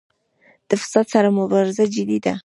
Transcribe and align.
د 0.69 0.71
فساد 0.81 1.05
سره 1.13 1.29
مبارزه 1.39 1.83
جدي 1.93 2.17
ده؟ 2.25 2.33